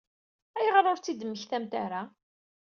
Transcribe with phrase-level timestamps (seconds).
[0.57, 2.01] Ayɣer ur tt-id-temmektamt ara?